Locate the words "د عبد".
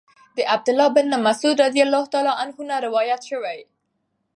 0.37-0.67